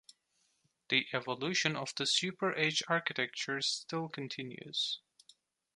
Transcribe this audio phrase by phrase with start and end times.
[0.89, 4.97] The evolution of the SuperH architecture still continues.